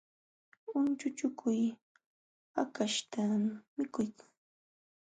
[0.77, 1.59] Unchuchukuy
[2.55, 3.21] hakaśhta
[3.77, 4.27] mikuykan